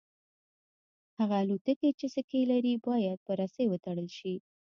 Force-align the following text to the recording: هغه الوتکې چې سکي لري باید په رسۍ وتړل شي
هغه 1.19 1.35
الوتکې 1.43 1.89
چې 1.99 2.07
سکي 2.15 2.41
لري 2.51 2.73
باید 2.87 3.17
په 3.27 3.31
رسۍ 3.41 3.65
وتړل 3.69 4.07
شي 4.17 4.35